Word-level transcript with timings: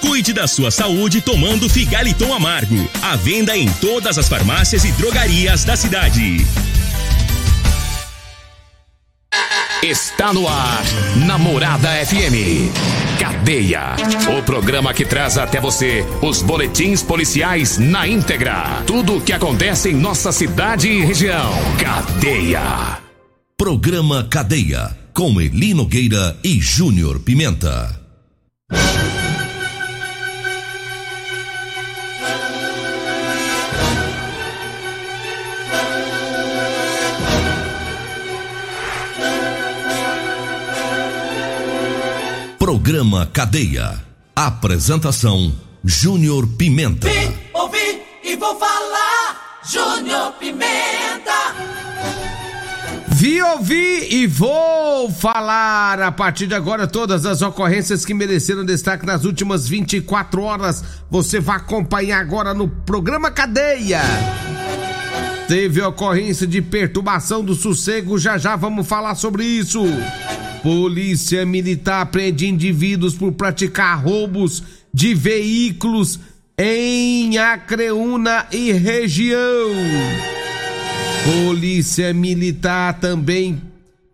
Cuide 0.00 0.32
da 0.32 0.46
sua 0.46 0.70
saúde 0.70 1.20
tomando 1.20 1.68
Figaliton 1.68 2.32
Amargo. 2.32 2.88
À 3.02 3.16
venda 3.16 3.56
em 3.56 3.68
todas 3.68 4.18
as 4.18 4.28
farmácias 4.28 4.84
e 4.84 4.92
drogarias 4.92 5.64
da 5.64 5.76
cidade. 5.76 6.46
Está 9.82 10.32
no 10.32 10.48
ar, 10.48 10.82
Namorada 11.26 11.88
FM. 12.06 12.72
Cadeia. 13.20 13.94
O 14.36 14.42
programa 14.42 14.92
que 14.92 15.04
traz 15.04 15.38
até 15.38 15.60
você 15.60 16.04
os 16.22 16.42
boletins 16.42 17.02
policiais 17.02 17.78
na 17.78 18.08
íntegra. 18.08 18.82
Tudo 18.86 19.18
o 19.18 19.20
que 19.20 19.32
acontece 19.32 19.90
em 19.90 19.94
nossa 19.94 20.32
cidade 20.32 20.88
e 20.88 21.04
região. 21.04 21.52
Cadeia. 21.78 22.98
Programa 23.56 24.24
Cadeia. 24.24 24.96
Com 25.14 25.40
Elino 25.40 25.86
Gueira 25.86 26.36
e 26.42 26.60
Júnior 26.60 27.20
Pimenta. 27.20 28.00
Programa 42.66 43.26
Cadeia. 43.32 43.94
Apresentação: 44.34 45.54
Júnior 45.84 46.48
Pimenta. 46.58 47.08
Vim, 47.08 47.32
ouvi 47.54 48.02
e 48.24 48.34
vou 48.34 48.58
falar. 48.58 49.60
Júnior 49.64 50.32
Pimenta. 50.32 51.54
Vi, 53.06 53.40
ouvi 53.40 54.08
e 54.10 54.26
vou 54.26 55.08
falar 55.12 56.02
a 56.02 56.10
partir 56.10 56.48
de 56.48 56.56
agora 56.56 56.88
todas 56.88 57.24
as 57.24 57.40
ocorrências 57.40 58.04
que 58.04 58.12
mereceram 58.12 58.64
destaque 58.64 59.06
nas 59.06 59.24
últimas 59.24 59.68
24 59.68 60.42
horas. 60.42 60.82
Você 61.08 61.38
vai 61.38 61.58
acompanhar 61.58 62.18
agora 62.18 62.52
no 62.52 62.66
programa 62.66 63.30
Cadeia. 63.30 64.02
Teve 65.46 65.80
ocorrência 65.82 66.48
de 66.48 66.60
perturbação 66.60 67.44
do 67.44 67.54
sossego, 67.54 68.18
já 68.18 68.36
já 68.36 68.56
vamos 68.56 68.88
falar 68.88 69.14
sobre 69.14 69.44
isso. 69.44 69.84
Polícia 70.66 71.46
Militar 71.46 72.06
prende 72.06 72.44
indivíduos 72.44 73.14
por 73.14 73.30
praticar 73.30 74.02
roubos 74.02 74.64
de 74.92 75.14
veículos 75.14 76.18
em 76.58 77.38
Acreúna 77.38 78.48
e 78.50 78.72
região. 78.72 79.70
Polícia 81.22 82.12
Militar 82.12 82.98
também 82.98 83.62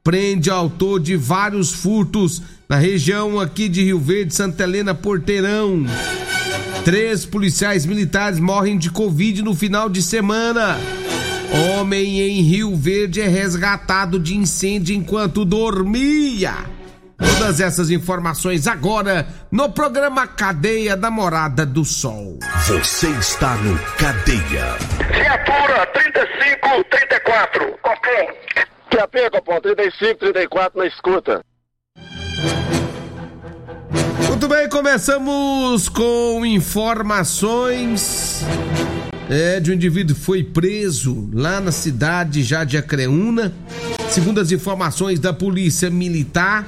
prende 0.05 0.51
autor 0.51 1.01
de 1.01 1.17
vários 1.17 1.73
furtos 1.73 2.43
na 2.69 2.77
região 2.77 3.41
aqui 3.41 3.67
de 3.67 3.83
Rio 3.83 3.99
Verde, 3.99 4.35
Santa 4.35 4.65
Helena, 4.65 4.95
Porteirão. 4.95 5.87
Três 6.85 7.25
policiais 7.25 7.87
militares 7.87 8.39
morrem 8.39 8.77
de 8.77 8.91
Covid 8.91 9.41
no 9.41 9.55
final 9.55 9.89
de 9.89 10.03
semana. 10.03 10.79
Homem 11.53 12.21
em 12.23 12.41
Rio 12.41 12.75
Verde 12.75 13.21
é 13.21 13.29
resgatado 13.29 14.19
de 14.19 14.35
incêndio 14.35 14.97
enquanto 14.97 15.45
dormia. 15.45 16.55
Todas 17.19 17.61
essas 17.61 17.91
informações 17.91 18.67
agora 18.67 19.27
no 19.51 19.71
programa 19.71 20.27
Cadeia 20.27 20.97
da 20.97 21.11
Morada 21.11 21.67
do 21.67 21.85
Sol. 21.85 22.39
Você 22.67 23.09
está 23.11 23.55
no 23.57 23.79
Cadeia. 23.99 24.79
Viatura 25.13 25.87
3534. 25.93 27.79
Copom. 27.83 28.33
QAP, 28.91 29.31
Copom, 29.31 29.61
3534 29.61 30.79
na 30.79 30.87
escuta. 30.87 31.45
Muito 34.27 34.49
bem, 34.49 34.69
começamos 34.71 35.89
com 35.91 36.47
informações 36.47 38.43
é, 39.33 39.59
de 39.59 39.71
um 39.71 39.75
indivíduo 39.75 40.15
foi 40.15 40.45
preso 40.45 41.27
lá 41.33 41.59
na 41.59 41.73
cidade 41.73 42.43
já 42.43 42.65
de 42.65 42.77
Acreúna. 42.77 43.51
Segundo 44.11 44.39
as 44.39 44.53
informações 44.53 45.19
da 45.19 45.33
Polícia 45.33 45.89
Militar, 45.89 46.67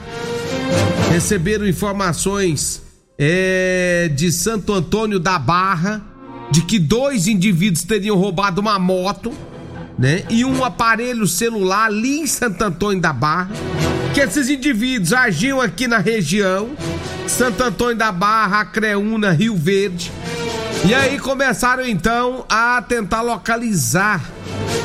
receberam 1.12 1.68
informações 1.68 2.80
é, 3.18 4.10
de 4.16 4.32
Santo 4.32 4.72
Antônio 4.72 5.20
da 5.20 5.38
Barra 5.38 6.02
de 6.50 6.62
que 6.62 6.78
dois 6.78 7.26
indivíduos 7.28 7.84
teriam 7.84 8.16
roubado 8.16 8.62
uma 8.62 8.78
moto, 8.78 9.30
né? 9.98 10.24
E 10.30 10.42
um 10.42 10.64
aparelho 10.64 11.26
celular 11.26 11.88
ali 11.88 12.20
em 12.20 12.26
Santo 12.26 12.64
Antônio 12.64 13.00
da 13.00 13.12
Barra. 13.12 13.50
Que 14.14 14.20
esses 14.20 14.48
indivíduos 14.48 15.12
agiam 15.12 15.60
aqui 15.60 15.86
na 15.86 15.98
região, 15.98 16.70
Santo 17.26 17.62
Antônio 17.62 17.96
da 17.96 18.10
Barra, 18.10 18.60
Acreúna, 18.60 19.32
Rio 19.32 19.54
Verde. 19.54 20.10
E 20.86 20.92
aí 20.92 21.18
começaram 21.18 21.86
então 21.86 22.44
a 22.48 22.82
tentar 22.82 23.22
localizar 23.22 24.22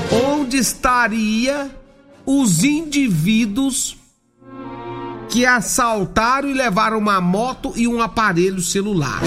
onde 0.10 0.58
estaria 0.58 1.70
os 2.26 2.64
indivíduos 2.64 3.98
que 5.30 5.46
assaltaram 5.46 6.50
e 6.50 6.54
levaram 6.54 6.98
uma 6.98 7.20
moto 7.20 7.74
e 7.76 7.86
um 7.86 8.02
aparelho 8.02 8.62
celular. 8.62 9.22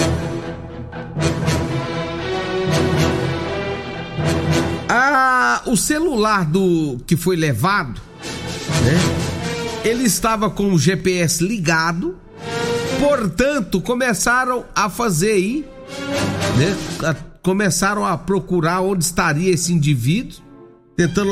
Ah, 4.89 5.61
o 5.65 5.77
celular 5.77 6.43
do 6.45 6.99
que 7.05 7.15
foi 7.15 7.35
levado, 7.35 8.01
né? 8.83 9.87
Ele 9.87 10.03
estava 10.03 10.49
com 10.49 10.73
o 10.73 10.79
GPS 10.79 11.43
ligado, 11.43 12.17
portanto 12.99 13.79
começaram 13.79 14.65
a 14.75 14.89
fazer 14.89 15.31
aí, 15.31 15.72
né? 16.57 17.15
Começaram 17.41 18.05
a 18.05 18.17
procurar 18.17 18.81
onde 18.81 19.03
estaria 19.03 19.51
esse 19.51 19.73
indivíduo, 19.73 20.37
tentando 20.95 21.31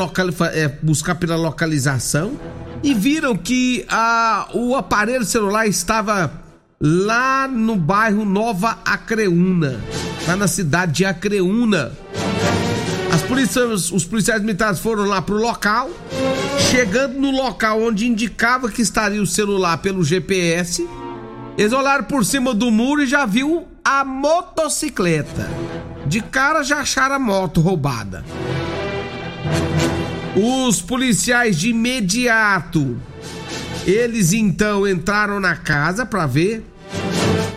é, 0.54 0.68
buscar 0.68 1.16
pela 1.16 1.36
localização 1.36 2.38
e 2.84 2.94
viram 2.94 3.36
que 3.36 3.86
a, 3.88 4.50
o 4.54 4.76
aparelho 4.76 5.24
celular 5.24 5.68
estava 5.68 6.32
lá 6.80 7.48
no 7.48 7.76
bairro 7.76 8.26
Nova 8.26 8.80
Acreúna, 8.84 9.80
lá 10.28 10.36
na 10.36 10.48
cidade 10.48 10.94
de 10.94 11.06
Acreúna. 11.06 11.92
As 13.14 13.22
polícias, 13.22 13.92
os 13.92 14.04
policiais 14.04 14.42
militares 14.42 14.80
foram 14.80 15.04
lá 15.04 15.22
pro 15.22 15.36
local, 15.36 15.90
chegando 16.72 17.20
no 17.20 17.30
local 17.30 17.82
onde 17.82 18.08
indicava 18.08 18.70
que 18.70 18.82
estaria 18.82 19.22
o 19.22 19.28
celular 19.28 19.78
pelo 19.78 20.04
GPS, 20.04 20.88
eles 21.58 21.74
olharam 21.74 22.06
por 22.06 22.26
cima 22.26 22.54
do 22.54 22.72
muro 22.72 23.04
e 23.04 23.06
já 23.06 23.26
viu 23.26 23.68
a 23.84 24.04
motocicleta. 24.04 25.50
De 26.06 26.22
cara 26.22 26.64
já 26.64 26.80
acharam 26.80 27.16
a 27.16 27.20
moto 27.20 27.62
roubada. 27.62 28.24
Os 30.36 30.82
policiais 30.82 31.58
de 31.58 31.70
imediato, 31.70 32.98
eles 33.86 34.34
então 34.34 34.88
entraram 34.88 35.40
na 35.40 35.56
casa 35.56 36.06
para 36.06 36.26
ver 36.26 36.66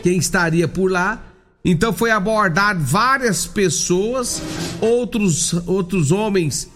quem 0.03 0.19
estaria 0.19 0.67
por 0.67 0.91
lá. 0.91 1.23
Então 1.65 1.93
foi 1.93 2.11
abordado 2.11 2.81
várias 2.81 3.47
pessoas, 3.47 4.43
outros 4.81 5.55
outros 5.67 6.13
homens 6.13 6.69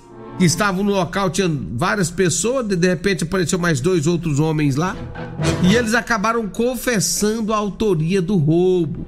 estavam 0.45 0.85
no 0.85 0.93
local 0.93 1.31
tinham 1.31 1.67
várias 1.73 2.11
pessoas, 2.11 2.67
de, 2.67 2.77
de 2.77 2.89
repente 2.89 3.25
apareceu 3.25 3.59
mais 3.59 3.81
dois 3.81 4.07
outros 4.07 4.39
homens 4.39 4.77
lá, 4.77 4.97
e 5.63 5.75
eles 5.75 5.95
acabaram 5.95 6.47
confessando 6.49 7.53
a 7.53 7.57
autoria 7.57 8.23
do 8.23 8.37
roubo, 8.37 9.05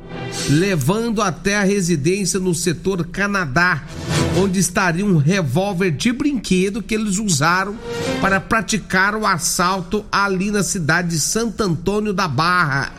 levando 0.48 1.22
até 1.22 1.56
a 1.56 1.62
residência 1.62 2.40
no 2.40 2.54
setor 2.54 3.06
Canadá, 3.06 3.84
onde 4.36 4.58
estaria 4.58 5.04
um 5.04 5.18
revólver 5.18 5.92
de 5.92 6.12
brinquedo 6.12 6.82
que 6.82 6.94
eles 6.94 7.18
usaram 7.18 7.76
para 8.20 8.40
praticar 8.40 9.14
o 9.14 9.24
assalto 9.24 10.04
ali 10.10 10.50
na 10.50 10.64
cidade 10.64 11.10
de 11.10 11.20
Santo 11.20 11.62
Antônio 11.62 12.12
da 12.12 12.26
Barra. 12.26 12.92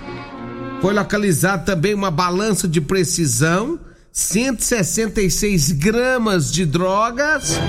Foi 0.81 0.93
localizada 0.93 1.63
também 1.63 1.93
uma 1.93 2.09
balança 2.09 2.67
de 2.67 2.81
precisão, 2.81 3.79
166 4.11 5.71
gramas 5.73 6.51
de 6.51 6.65
drogas 6.65 7.59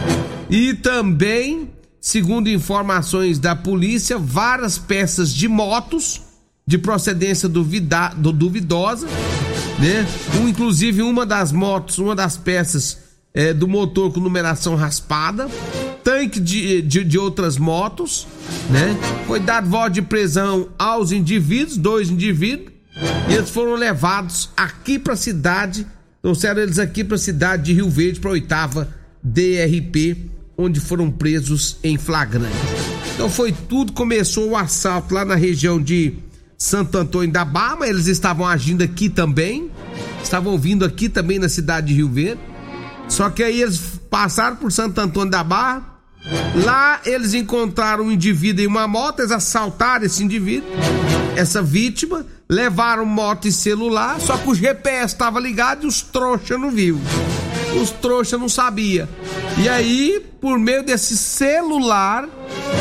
e 0.52 0.74
também, 0.74 1.70
segundo 1.98 2.46
informações 2.46 3.38
da 3.38 3.56
polícia, 3.56 4.18
várias 4.18 4.76
peças 4.76 5.32
de 5.34 5.48
motos 5.48 6.20
de 6.66 6.76
procedência 6.76 7.48
duvida, 7.48 8.10
duvidosa, 8.10 9.06
né? 9.78 10.06
Um, 10.38 10.46
inclusive 10.46 11.00
uma 11.00 11.24
das 11.24 11.52
motos, 11.52 11.96
uma 11.98 12.14
das 12.14 12.36
peças 12.36 12.98
é, 13.32 13.54
do 13.54 13.66
motor 13.66 14.12
com 14.12 14.20
numeração 14.20 14.76
raspada, 14.76 15.48
tanque 16.04 16.38
de, 16.38 16.82
de, 16.82 17.02
de, 17.02 17.18
outras 17.18 17.56
motos, 17.56 18.26
né? 18.68 18.94
Foi 19.26 19.40
dado 19.40 19.70
voz 19.70 19.90
de 19.90 20.02
prisão 20.02 20.68
aos 20.78 21.12
indivíduos, 21.12 21.78
dois 21.78 22.10
indivíduos, 22.10 22.72
e 23.30 23.32
eles 23.32 23.48
foram 23.48 23.74
levados 23.74 24.50
aqui 24.54 24.98
para 24.98 25.14
a 25.14 25.16
cidade, 25.16 25.86
trouxeram 26.20 26.60
eles 26.60 26.78
aqui 26.78 27.02
para 27.02 27.14
a 27.14 27.18
cidade 27.18 27.62
de 27.62 27.72
Rio 27.72 27.88
Verde, 27.88 28.20
para 28.20 28.28
a 28.28 28.34
oitava 28.34 29.02
DRP, 29.22 30.31
onde 30.56 30.80
foram 30.80 31.10
presos 31.10 31.78
em 31.82 31.96
flagrante. 31.96 32.54
Então 33.14 33.28
foi 33.28 33.52
tudo, 33.52 33.92
começou 33.92 34.50
o 34.50 34.56
assalto 34.56 35.14
lá 35.14 35.24
na 35.24 35.34
região 35.34 35.80
de 35.80 36.14
Santo 36.56 36.96
Antônio 36.96 37.32
da 37.32 37.44
Barra, 37.44 37.88
eles 37.88 38.06
estavam 38.06 38.46
agindo 38.46 38.82
aqui 38.82 39.08
também, 39.08 39.70
estavam 40.22 40.56
vindo 40.58 40.84
aqui 40.84 41.08
também 41.08 41.38
na 41.38 41.48
cidade 41.48 41.88
de 41.88 41.94
Rio 41.94 42.08
Verde. 42.08 42.40
Só 43.08 43.28
que 43.28 43.42
aí 43.42 43.60
eles 43.60 44.00
passaram 44.08 44.56
por 44.56 44.70
Santo 44.70 45.00
Antônio 45.00 45.30
da 45.30 45.42
Barra. 45.42 45.92
Lá 46.64 47.00
eles 47.04 47.34
encontraram 47.34 48.04
um 48.04 48.12
indivíduo 48.12 48.64
em 48.64 48.68
uma 48.68 48.86
moto, 48.86 49.20
eles 49.20 49.32
assaltaram 49.32 50.04
esse 50.04 50.22
indivíduo, 50.22 50.68
essa 51.34 51.60
vítima, 51.60 52.24
levaram 52.48 53.04
moto 53.04 53.48
e 53.48 53.52
celular, 53.52 54.20
só 54.20 54.36
que 54.36 54.48
o 54.48 54.54
GPS 54.54 55.14
estava 55.14 55.40
ligado 55.40 55.82
e 55.82 55.86
os 55.88 56.00
trouxas 56.00 56.60
não 56.60 56.70
viu. 56.70 57.00
Os 57.80 57.90
trouxas 57.90 58.38
não 58.38 58.48
sabia. 58.48 59.08
E 59.58 59.68
aí, 59.68 60.24
por 60.40 60.58
meio 60.58 60.82
desse 60.82 61.16
celular, 61.16 62.28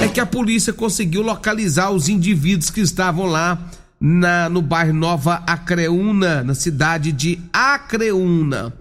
é 0.02 0.08
que 0.08 0.20
a 0.20 0.26
polícia 0.26 0.74
conseguiu 0.74 1.22
localizar 1.22 1.92
os 1.92 2.10
indivíduos 2.10 2.70
que 2.70 2.82
estavam 2.82 3.26
lá 3.26 3.58
na, 4.00 4.50
no 4.50 4.62
bairro 4.62 4.94
Nova 4.94 5.44
Acreúna, 5.46 6.44
na 6.44 6.56
cidade 6.56 7.12
de 7.12 7.40
Acreúna. 7.54 8.74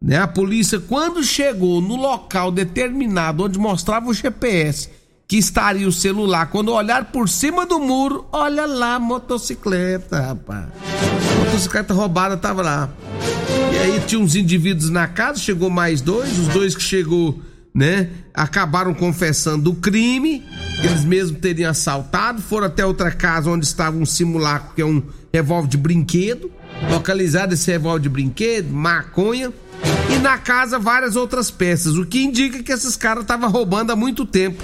Né? 0.00 0.18
A 0.18 0.26
polícia, 0.26 0.78
quando 0.78 1.24
chegou 1.24 1.80
no 1.80 1.96
local 1.96 2.50
determinado 2.50 3.44
onde 3.44 3.58
mostrava 3.58 4.08
o 4.08 4.14
GPS 4.14 4.90
que 5.26 5.36
estaria 5.36 5.88
o 5.88 5.92
celular, 5.92 6.46
quando 6.50 6.72
olhar 6.72 7.06
por 7.06 7.28
cima 7.28 7.66
do 7.66 7.80
muro, 7.80 8.26
olha 8.30 8.64
lá, 8.64 8.98
motocicleta, 8.98 10.20
rapaz. 10.20 10.68
Motocicleta 11.56 11.94
roubada 11.94 12.36
tava 12.36 12.60
lá. 12.60 12.90
E 13.72 13.78
aí 13.78 14.00
tinha 14.06 14.20
uns 14.20 14.36
indivíduos 14.36 14.90
na 14.90 15.06
casa, 15.06 15.38
chegou 15.38 15.70
mais 15.70 16.02
dois, 16.02 16.38
os 16.38 16.48
dois 16.48 16.74
que 16.74 16.82
chegou, 16.82 17.40
né, 17.74 18.10
acabaram 18.34 18.92
confessando 18.92 19.70
o 19.70 19.74
crime, 19.74 20.44
eles 20.84 21.04
mesmos 21.04 21.40
teriam 21.40 21.70
assaltado, 21.70 22.42
foram 22.42 22.66
até 22.66 22.84
outra 22.84 23.10
casa 23.10 23.50
onde 23.50 23.64
estava 23.64 23.96
um 23.96 24.04
simulacro, 24.04 24.74
que 24.74 24.82
é 24.82 24.84
um 24.84 25.02
revólver 25.32 25.68
de 25.68 25.76
brinquedo, 25.78 26.50
localizado 26.90 27.54
esse 27.54 27.70
revólver 27.70 28.02
de 28.02 28.08
brinquedo, 28.10 28.70
maconha, 28.70 29.50
e 30.14 30.18
na 30.18 30.36
casa 30.36 30.78
várias 30.78 31.16
outras 31.16 31.50
peças, 31.50 31.96
o 31.96 32.04
que 32.04 32.22
indica 32.22 32.62
que 32.62 32.72
esses 32.72 32.96
caras 32.96 33.22
estavam 33.22 33.50
roubando 33.50 33.92
há 33.92 33.96
muito 33.96 34.26
tempo 34.26 34.62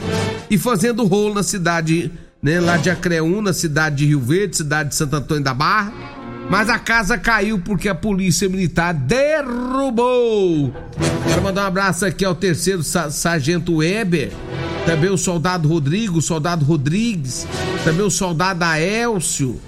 e 0.51 0.59
fazendo 0.59 1.07
rolo 1.07 1.35
na 1.35 1.43
cidade, 1.43 2.13
né, 2.43 2.61
lá 2.61 2.77
de 2.77 2.91
Acreúna, 2.91 3.55
cidade 3.55 3.97
de 3.97 4.07
Rio 4.07 4.21
Verde, 4.21 4.59
cidade 4.59 4.91
de 4.91 4.95
Santo 4.95 5.17
Antônio 5.17 5.43
da 5.43 5.55
Barra. 5.55 6.22
Mas 6.49 6.69
a 6.69 6.79
casa 6.79 7.17
caiu 7.17 7.59
porque 7.59 7.89
a 7.89 7.95
polícia 7.95 8.49
militar 8.49 8.93
derrubou. 8.93 10.73
Quero 11.27 11.43
mandar 11.43 11.65
um 11.65 11.67
abraço 11.67 12.05
aqui 12.05 12.25
ao 12.25 12.35
terceiro 12.35 12.83
sargento 12.83 13.77
Weber, 13.77 14.31
também 14.85 15.11
o 15.11 15.17
soldado 15.17 15.69
Rodrigo, 15.69 16.19
o 16.19 16.23
soldado 16.23 16.65
Rodrigues, 16.65 17.47
também 17.85 18.05
o 18.05 18.11
soldado 18.11 18.65
Aélcio, 18.65 19.61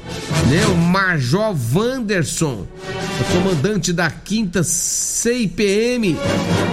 né, 0.51 0.67
o 0.67 0.77
Major 0.77 1.57
Wanderson, 1.75 2.67
o 3.21 3.33
comandante 3.33 3.93
da 3.93 4.11
quinta 4.11 4.63
CIPM 4.63 6.17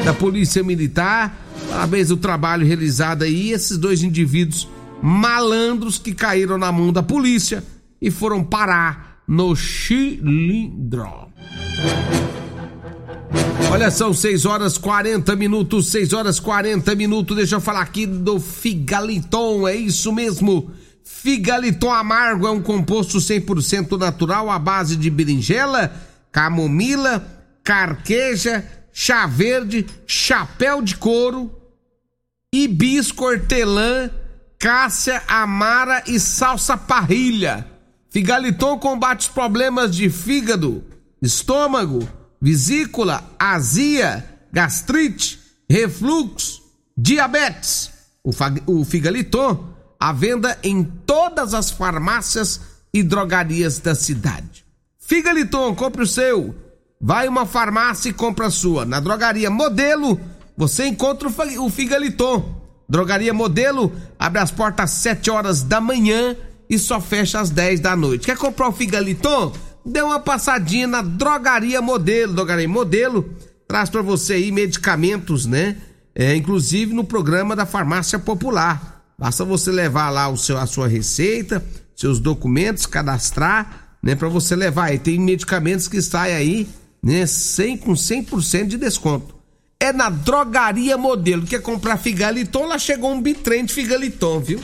da 0.04 0.14
Polícia 0.14 0.64
Militar. 0.64 1.38
Parabéns 1.70 2.12
o 2.12 2.18
trabalho 2.18 2.66
realizado 2.66 3.24
aí. 3.24 3.52
Esses 3.52 3.78
dois 3.78 4.04
indivíduos 4.04 4.68
malandros 5.02 5.98
que 5.98 6.14
caíram 6.14 6.58
na 6.58 6.72
mão 6.72 6.92
da 6.92 7.02
polícia 7.02 7.64
e 8.02 8.12
foram 8.12 8.44
parar 8.44 9.11
no 9.32 9.56
Chilindró. 9.56 11.30
Olha, 13.72 13.90
são 13.90 14.14
6 14.14 14.46
horas 14.46 14.78
40 14.78 15.38
minutos, 15.38 15.88
6 15.88 16.12
horas 16.12 16.38
40 16.38 16.94
minutos. 16.96 17.38
Deixa 17.38 17.56
eu 17.56 17.62
falar 17.62 17.80
aqui 17.80 18.06
do 18.06 18.42
Figaliton, 18.42 19.66
é 19.66 19.74
isso 19.74 20.12
mesmo. 20.12 20.70
Figaliton 21.06 21.94
amargo 21.94 22.46
é 22.46 22.52
um 22.52 22.62
composto 22.62 23.20
100% 23.20 23.98
natural 23.98 24.50
à 24.50 24.60
base 24.60 24.98
de 24.98 25.10
berinjela 25.10 26.10
camomila, 26.30 27.26
carqueja, 27.64 28.66
chá 28.92 29.28
verde, 29.28 29.86
chapéu 30.06 30.82
de 30.82 30.96
couro, 30.98 31.50
hibisco 32.54 33.26
hortelã, 33.26 34.10
cássia 34.60 35.24
amara 35.26 36.04
e 36.06 36.20
salsa 36.20 36.76
parrilha. 36.76 37.71
Figaliton 38.12 38.78
combate 38.78 39.22
os 39.22 39.28
problemas 39.30 39.96
de 39.96 40.10
fígado, 40.10 40.84
estômago, 41.22 42.06
vesícula, 42.42 43.24
azia, 43.40 44.28
gastrite, 44.52 45.40
refluxo, 45.70 46.62
diabetes. 46.98 47.90
O, 48.22 48.32
o 48.68 48.84
Figaliton 48.84 49.74
à 49.98 50.12
venda 50.12 50.60
em 50.62 50.84
todas 50.84 51.54
as 51.54 51.72
farmácias 51.72 52.60
e 52.94 53.02
drogarias 53.02 53.80
da 53.80 53.96
cidade. 53.96 54.66
Figaliton, 55.00 55.74
compre 55.74 56.04
o 56.04 56.08
seu. 56.08 56.54
Vai 57.00 57.30
uma 57.30 57.46
farmácia 57.46 58.10
e 58.10 58.14
compra 58.14 58.48
a 58.48 58.52
sua. 58.52 58.84
Na 58.84 59.00
drogaria 59.00 59.50
Modelo, 59.50 60.20
você 60.58 60.86
encontra 60.86 61.30
o 61.30 61.70
Figaliton. 61.70 62.62
Drogaria 62.90 63.34
Modelo 63.34 63.90
abre 64.20 64.42
as 64.42 64.52
portas 64.52 64.92
às 64.92 64.98
7 64.98 65.32
horas 65.32 65.64
da 65.64 65.80
manhã 65.80 66.36
e 66.72 66.80
só 66.80 67.02
fecha 67.02 67.42
às 67.42 67.50
10 67.50 67.82
da 67.82 67.98
noite. 67.98 68.26
Quer 68.26 68.38
comprar 68.38 68.70
o 68.70 68.72
Figaliton? 68.72 69.52
Dê 69.86 70.02
uma 70.02 70.22
passadinha 70.22 70.88
na 70.88 71.02
Drogaria 71.02 71.82
Modelo. 71.82 72.34
Drogaria 72.34 72.70
Modelo 72.70 73.30
traz 73.68 73.90
para 73.90 74.02
você 74.02 74.34
aí 74.36 74.54
medicamentos, 74.54 75.46
né? 75.46 75.76
É, 76.16 76.34
inclusive 76.34 76.94
no 76.94 77.04
programa 77.04 77.58
da 77.58 77.66
Farmácia 77.66 78.18
Popular. 78.18 79.04
Basta 79.20 79.44
você 79.44 79.70
levar 79.70 80.10
lá 80.12 80.30
o 80.30 80.38
seu, 80.38 80.58
a 80.58 80.66
sua 80.66 80.88
receita, 80.88 81.62
seus 81.94 82.20
documentos, 82.20 82.86
cadastrar 82.86 83.98
né, 84.02 84.16
para 84.16 84.30
você 84.30 84.56
levar. 84.56 84.94
E 84.94 84.98
tem 84.98 85.20
medicamentos 85.20 85.90
que 85.90 86.02
saem 86.02 86.36
aí, 86.36 86.70
né, 87.04 87.26
100 87.26 87.78
com 87.80 87.92
100% 87.92 88.68
de 88.68 88.78
desconto. 88.78 89.36
É 89.78 89.92
na 89.92 90.10
Drogaria 90.10 90.98
Modelo. 90.98 91.46
Quer 91.46 91.62
comprar 91.62 91.98
Figaliton? 91.98 92.66
Lá 92.66 92.80
chegou 92.80 93.12
um 93.12 93.22
bitrem 93.22 93.66
de 93.66 93.74
Figaliton, 93.74 94.40
viu? 94.40 94.62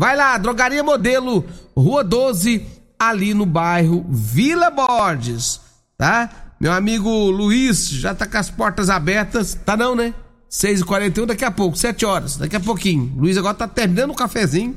Vai 0.00 0.16
lá, 0.16 0.38
Drogaria 0.38 0.82
Modelo, 0.82 1.44
Rua 1.76 2.02
12, 2.02 2.64
ali 2.98 3.34
no 3.34 3.44
bairro 3.44 4.06
Vila 4.08 4.70
Borges, 4.70 5.60
tá? 5.98 6.54
Meu 6.58 6.72
amigo 6.72 7.10
Luiz 7.30 7.86
já 7.90 8.14
tá 8.14 8.24
com 8.24 8.38
as 8.38 8.48
portas 8.48 8.88
abertas, 8.88 9.52
tá 9.62 9.76
não, 9.76 9.94
né? 9.94 10.14
6h41 10.50 11.26
daqui 11.26 11.44
a 11.44 11.50
pouco, 11.50 11.76
7 11.76 12.06
horas, 12.06 12.38
daqui 12.38 12.56
a 12.56 12.60
pouquinho. 12.60 13.12
Luiz 13.14 13.36
agora 13.36 13.52
tá 13.52 13.68
terminando 13.68 14.12
o 14.12 14.14
cafezinho 14.14 14.74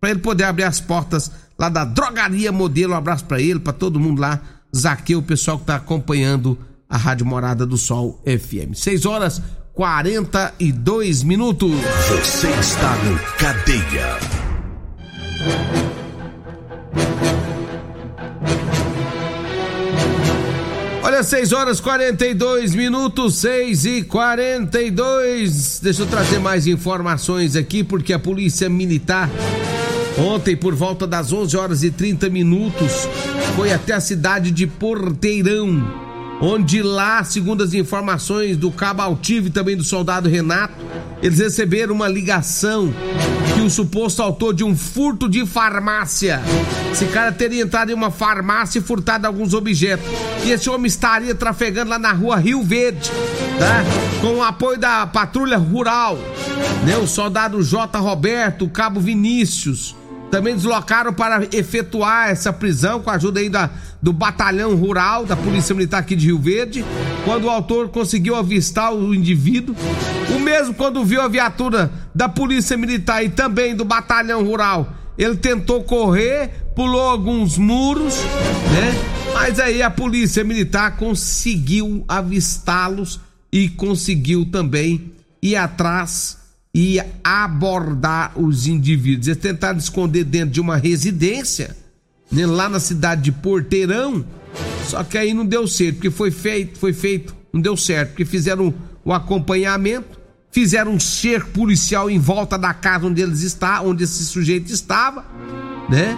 para 0.00 0.10
ele 0.10 0.20
poder 0.20 0.44
abrir 0.44 0.62
as 0.62 0.78
portas 0.80 1.32
lá 1.58 1.68
da 1.68 1.84
Drogaria 1.84 2.52
Modelo. 2.52 2.92
Um 2.92 2.96
abraço 2.96 3.24
para 3.24 3.40
ele, 3.40 3.58
para 3.58 3.72
todo 3.72 3.98
mundo 3.98 4.20
lá. 4.20 4.40
Zaqueu, 4.74 5.18
o 5.18 5.22
pessoal 5.22 5.58
que 5.58 5.64
tá 5.64 5.74
acompanhando 5.74 6.56
a 6.88 6.96
Rádio 6.96 7.26
Morada 7.26 7.66
do 7.66 7.76
Sol 7.76 8.22
FM. 8.24 8.76
6 8.76 9.04
horas 9.04 9.42
42 9.74 11.24
minutos. 11.24 11.72
Você 12.08 12.46
está 12.50 12.94
no 12.98 13.18
Cadeia. 13.36 14.39
Olha, 21.02 21.22
6 21.22 21.52
horas 21.52 21.80
42 21.80 22.74
minutos, 22.74 23.36
6 23.36 23.84
e 23.84 24.02
42. 24.02 25.80
Deixa 25.82 26.02
eu 26.02 26.06
trazer 26.06 26.38
mais 26.38 26.66
informações 26.66 27.56
aqui, 27.56 27.82
porque 27.82 28.12
a 28.12 28.18
Polícia 28.18 28.68
Militar 28.68 29.28
Ontem, 30.18 30.54
por 30.54 30.74
volta 30.74 31.06
das 31.06 31.32
11 31.32 31.56
horas 31.56 31.82
e 31.82 31.90
30 31.90 32.28
minutos, 32.28 33.08
foi 33.56 33.72
até 33.72 33.94
a 33.94 34.00
cidade 34.00 34.50
de 34.50 34.66
Porteirão, 34.66 35.82
onde 36.42 36.82
lá, 36.82 37.24
segundo 37.24 37.62
as 37.62 37.72
informações 37.72 38.56
do 38.56 38.70
Cabo 38.70 39.00
Altivo 39.00 39.46
e 39.46 39.50
também 39.50 39.76
do 39.76 39.84
soldado 39.84 40.28
Renato, 40.28 40.74
eles 41.22 41.38
receberam 41.38 41.94
uma 41.94 42.08
ligação 42.08 42.92
o 43.66 43.70
suposto 43.70 44.22
autor 44.22 44.54
de 44.54 44.64
um 44.64 44.76
furto 44.76 45.28
de 45.28 45.46
farmácia. 45.46 46.42
Esse 46.90 47.06
cara 47.06 47.32
teria 47.32 47.62
entrado 47.62 47.90
em 47.90 47.94
uma 47.94 48.10
farmácia 48.10 48.78
e 48.78 48.82
furtado 48.82 49.26
alguns 49.26 49.54
objetos. 49.54 50.06
E 50.44 50.50
esse 50.50 50.68
homem 50.68 50.86
estaria 50.86 51.34
trafegando 51.34 51.90
lá 51.90 51.98
na 51.98 52.12
rua 52.12 52.36
Rio 52.36 52.62
Verde, 52.62 53.10
tá? 53.58 53.84
Com 54.20 54.36
o 54.38 54.42
apoio 54.42 54.78
da 54.78 55.06
patrulha 55.06 55.56
rural, 55.58 56.18
né? 56.84 56.96
O 56.96 57.06
soldado 57.06 57.62
J. 57.62 57.98
Roberto, 57.98 58.64
o 58.64 58.70
cabo 58.70 59.00
Vinícius 59.00 59.94
também 60.30 60.54
deslocaram 60.54 61.12
para 61.12 61.48
efetuar 61.52 62.28
essa 62.28 62.52
prisão 62.52 63.00
com 63.00 63.10
a 63.10 63.14
ajuda 63.14 63.40
aí 63.40 63.48
da, 63.48 63.68
do 64.00 64.12
batalhão 64.12 64.74
rural 64.76 65.26
da 65.26 65.36
Polícia 65.36 65.74
Militar 65.74 65.98
aqui 65.98 66.14
de 66.14 66.26
Rio 66.26 66.38
Verde. 66.38 66.84
Quando 67.24 67.44
o 67.44 67.50
autor 67.50 67.88
conseguiu 67.88 68.36
avistar 68.36 68.94
o 68.94 69.14
indivíduo, 69.14 69.74
o 70.34 70.38
mesmo 70.38 70.72
quando 70.74 71.04
viu 71.04 71.20
a 71.20 71.28
viatura 71.28 71.90
da 72.14 72.28
Polícia 72.28 72.76
Militar 72.76 73.24
e 73.24 73.28
também 73.28 73.74
do 73.74 73.84
batalhão 73.84 74.44
rural, 74.44 74.94
ele 75.18 75.36
tentou 75.36 75.82
correr, 75.82 76.50
pulou 76.74 77.02
alguns 77.02 77.58
muros, 77.58 78.14
né? 78.14 78.94
Mas 79.34 79.58
aí 79.58 79.82
a 79.82 79.90
Polícia 79.90 80.42
Militar 80.44 80.96
conseguiu 80.96 82.04
avistá-los 82.08 83.20
e 83.52 83.68
conseguiu 83.68 84.46
também 84.46 85.12
ir 85.42 85.56
atrás 85.56 86.39
e 86.74 87.00
abordar 87.22 88.38
os 88.38 88.66
indivíduos. 88.66 89.26
Eles 89.26 89.40
tentaram 89.40 89.78
esconder 89.78 90.24
dentro 90.24 90.50
de 90.50 90.60
uma 90.60 90.76
residência, 90.76 91.76
né, 92.30 92.46
lá 92.46 92.68
na 92.68 92.78
cidade 92.78 93.22
de 93.22 93.32
Porteirão, 93.32 94.24
só 94.86 95.02
que 95.04 95.18
aí 95.18 95.34
não 95.34 95.44
deu 95.44 95.66
certo, 95.66 95.96
porque 95.96 96.10
foi 96.10 96.30
feito, 96.30 96.78
foi 96.78 96.92
feito, 96.92 97.34
não 97.52 97.60
deu 97.60 97.76
certo, 97.76 98.10
porque 98.10 98.24
fizeram 98.24 98.72
o 99.04 99.12
acompanhamento, 99.12 100.18
fizeram 100.50 100.92
um 100.92 101.00
cerco 101.00 101.50
policial 101.50 102.10
em 102.10 102.18
volta 102.18 102.58
da 102.58 102.74
casa 102.74 103.06
onde 103.06 103.20
eles 103.20 103.42
está, 103.42 103.80
onde 103.82 104.04
esse 104.04 104.24
sujeito 104.24 104.72
estava, 104.72 105.24
né? 105.88 106.16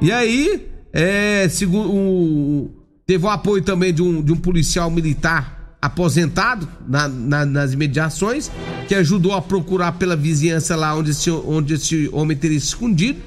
E 0.00 0.10
aí, 0.10 0.68
é, 0.92 1.48
segundo 1.48 1.90
o, 1.92 2.70
teve 3.06 3.24
o 3.24 3.28
apoio 3.28 3.62
também 3.62 3.92
de 3.92 4.02
um, 4.02 4.22
de 4.22 4.32
um 4.32 4.36
policial 4.36 4.90
militar 4.90 5.63
aposentado 5.84 6.66
na, 6.88 7.06
na, 7.06 7.44
nas 7.44 7.74
imediações, 7.74 8.50
que 8.88 8.94
ajudou 8.94 9.34
a 9.34 9.42
procurar 9.42 9.92
pela 9.92 10.16
vizinhança 10.16 10.74
lá 10.74 10.94
onde 10.96 11.10
esse, 11.10 11.30
onde 11.30 11.74
esse 11.74 12.08
homem 12.10 12.34
teria 12.34 12.56
escondido. 12.56 13.20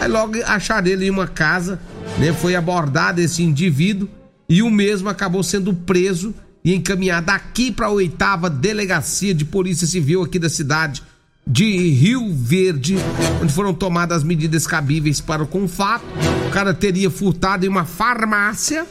Aí 0.00 0.06
logo 0.06 0.34
acharam 0.44 0.86
ele 0.86 1.06
em 1.06 1.10
uma 1.10 1.26
casa, 1.26 1.80
né? 2.16 2.32
Foi 2.32 2.54
abordado 2.54 3.20
esse 3.20 3.42
indivíduo 3.42 4.08
e 4.48 4.62
o 4.62 4.70
mesmo 4.70 5.08
acabou 5.08 5.42
sendo 5.42 5.74
preso 5.74 6.32
e 6.64 6.72
encaminhado 6.72 7.28
aqui 7.32 7.72
para 7.72 7.86
a 7.86 7.90
oitava 7.90 8.48
delegacia 8.48 9.34
de 9.34 9.44
polícia 9.44 9.84
civil 9.84 10.22
aqui 10.22 10.38
da 10.38 10.48
cidade 10.48 11.02
de 11.48 11.90
Rio 11.90 12.32
Verde, 12.34 12.96
onde 13.40 13.52
foram 13.52 13.72
tomadas 13.72 14.18
as 14.18 14.24
medidas 14.24 14.66
cabíveis 14.66 15.20
para 15.20 15.44
o 15.44 15.46
confato. 15.46 16.04
O 16.48 16.50
cara 16.50 16.74
teria 16.74 17.08
furtado 17.08 17.64
em 17.64 17.68
uma 17.68 17.84
farmácia 17.84 18.84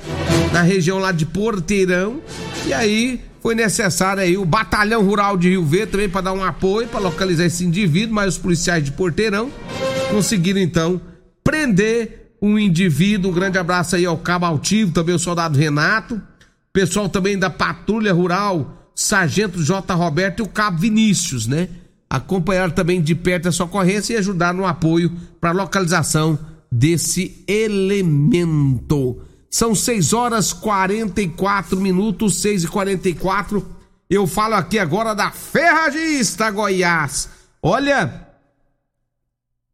na 0.54 0.62
região 0.62 0.98
lá 0.98 1.12
de 1.12 1.26
Porteirão 1.26 2.22
e 2.66 2.74
aí 2.74 3.22
foi 3.42 3.56
necessário 3.56 4.24
aí 4.24 4.38
o 4.38 4.46
batalhão 4.46 5.04
rural 5.04 5.36
de 5.38 5.50
Rio 5.50 5.66
Verde 5.66 5.92
também 5.92 6.10
para 6.10 6.22
dar 6.22 6.34
um 6.34 6.44
apoio 6.44 6.88
para 6.88 7.00
localizar 7.00 7.46
esse 7.46 7.66
indivíduo, 7.66 8.16
mas 8.16 8.36
os 8.36 8.38
policiais 8.40 8.84
de 8.84 8.92
Porteirão 8.92 9.52
conseguiram 10.10 10.62
então 10.62 11.02
prender 11.44 12.38
um 12.42 12.58
indivíduo. 12.58 13.32
Um 13.32 13.34
grande 13.34 13.58
abraço 13.58 13.98
aí 13.98 14.06
ao 14.06 14.18
Cabo 14.18 14.46
Altivo, 14.46 14.94
também 14.94 15.14
o 15.14 15.20
soldado 15.20 15.60
Renato, 15.60 16.22
pessoal 16.72 17.10
também 17.10 17.38
da 17.38 17.50
patrulha 17.50 18.14
rural, 18.14 18.90
Sargento 18.96 19.62
J. 19.62 19.94
Roberto 19.94 20.40
e 20.40 20.44
o 20.44 20.48
Cabo 20.48 20.80
Vinícius, 20.80 21.46
né? 21.46 21.68
Acompanhar 22.10 22.72
também 22.72 23.02
de 23.02 23.16
perto 23.16 23.48
essa 23.48 23.64
ocorrência 23.64 24.14
e 24.14 24.18
ajudar 24.18 24.54
no 24.54 24.66
apoio 24.66 25.12
para 25.40 25.50
a 25.50 25.54
localização 25.54 26.38
desse 26.72 27.44
elemento. 27.48 29.22
São 29.50 29.74
6 29.74 30.14
horas 30.14 30.54
44 30.54 31.80
minutos, 31.80 32.42
6 32.42 32.66
e 32.66 32.68
44 32.68 33.66
Eu 34.10 34.28
falo 34.28 34.56
aqui 34.56 34.78
agora 34.78 35.14
da 35.14 35.32
Ferragista 35.32 36.52
Goiás. 36.52 37.30
Olha, 37.62 38.28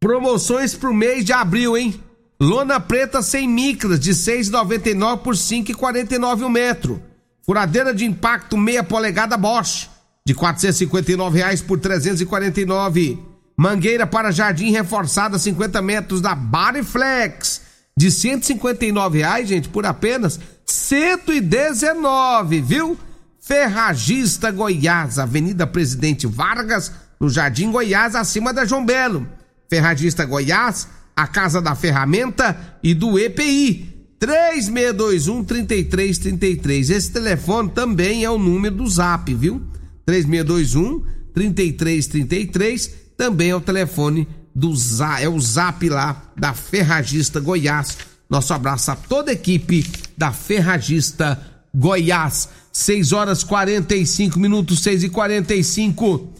promoções 0.00 0.74
pro 0.74 0.94
mês 0.94 1.24
de 1.24 1.32
abril, 1.32 1.76
hein? 1.76 2.00
Lona 2.40 2.80
preta 2.80 3.22
sem 3.22 3.48
micras 3.48 4.00
de 4.00 4.12
6,99 4.12 5.18
por 5.18 5.34
5,49 5.34 6.46
o 6.46 6.48
metro. 6.48 7.02
Furadeira 7.44 7.92
de 7.92 8.04
impacto 8.04 8.56
meia 8.56 8.82
polegada 8.82 9.36
Bosch 9.36 9.91
de 10.26 10.34
459 10.34 11.38
reais 11.38 11.60
por 11.60 11.78
349. 11.78 13.18
Mangueira 13.56 14.06
para 14.06 14.30
jardim 14.30 14.70
reforçada 14.70 15.38
50 15.38 15.82
metros 15.82 16.20
da 16.20 16.34
Bariflex 16.34 17.62
de 17.96 18.10
159 18.10 19.18
reais, 19.18 19.48
gente, 19.48 19.68
por 19.68 19.84
apenas 19.84 20.40
119, 20.64 22.60
viu? 22.60 22.98
Ferragista 23.40 24.50
Goiás, 24.50 25.18
Avenida 25.18 25.66
Presidente 25.66 26.26
Vargas, 26.26 26.92
no 27.20 27.28
Jardim 27.28 27.70
Goiás, 27.70 28.14
acima 28.14 28.52
da 28.52 28.64
João 28.64 28.84
Belo. 28.86 29.26
Ferragista 29.68 30.24
Goiás, 30.24 30.88
a 31.14 31.26
casa 31.26 31.60
da 31.60 31.74
ferramenta 31.74 32.78
e 32.82 32.94
do 32.94 33.18
EPI. 33.18 33.90
3621 34.18 35.44
3333. 35.44 36.90
Esse 36.90 37.10
telefone 37.10 37.70
também 37.70 38.24
é 38.24 38.30
o 38.30 38.38
número 38.38 38.76
do 38.76 38.88
Zap, 38.88 39.34
viu? 39.34 39.60
3621 40.06 41.04
3333 41.34 42.94
também 43.16 43.50
é 43.50 43.56
o 43.56 43.60
telefone 43.60 44.28
do 44.54 44.74
Zap, 44.74 45.22
é 45.22 45.28
o 45.28 45.40
Zap 45.40 45.88
lá 45.88 46.30
da 46.36 46.52
Ferragista 46.52 47.40
Goiás. 47.40 47.98
Nosso 48.28 48.52
abraço 48.52 48.90
a 48.90 48.96
toda 48.96 49.30
a 49.30 49.34
equipe 49.34 49.86
da 50.16 50.32
Ferragista 50.32 51.40
Goiás. 51.74 52.48
6 52.72 53.12
horas 53.12 53.44
45 53.44 54.38
minutos, 54.38 54.82
6 54.82 55.04
e 55.04 55.08
45 55.08 56.32